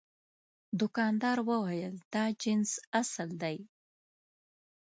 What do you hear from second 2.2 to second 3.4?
جنس اصل